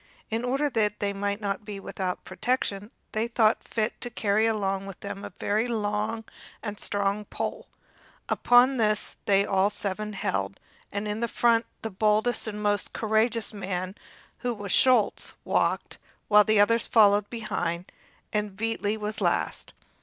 [0.31, 4.87] In order that they might not be without protection, they thought fit to carry along
[4.87, 6.23] with them a very long
[6.63, 7.67] and strong pole.
[8.27, 10.59] Upon this they all seven held,
[10.91, 13.93] and in front the boldest and most courageous man,
[14.39, 17.91] who was Schulz, walked, while the others followed behind,
[18.33, 19.71] and Veitli was last.